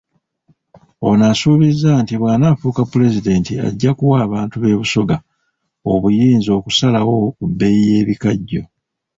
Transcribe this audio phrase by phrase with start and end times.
[1.07, 5.17] Ono asuubizza nti bw'anaafuuka Pulezidenti ajja kuwa abantu b'e Busoga
[5.91, 8.61] obuyinza okusalawo ku bbeeyi y'ebikajjo.